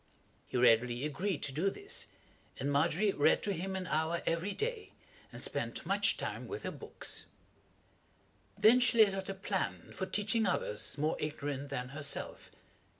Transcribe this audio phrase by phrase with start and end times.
[0.47, 2.07] He readily agreed to do this,
[2.59, 4.93] and Margery read to him an hour every day,
[5.31, 7.27] and spent much time with her books.
[8.57, 12.49] Then she laid out a plan for teaching others more ignorant than herself.